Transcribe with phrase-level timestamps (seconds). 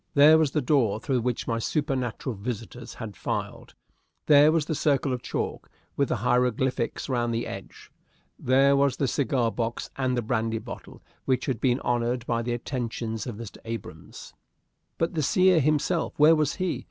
[0.15, 3.75] There was the door through which my supernatural visitors had filed.
[4.25, 7.91] There was the circle of chalk, with the hieroglyphics round the edge.
[8.39, 13.27] There was the cigar box and brandy bottle which had been honored by the attentions
[13.27, 13.57] of Mr.
[13.63, 14.33] Abrahams.
[14.97, 16.79] But the seer himself where was he?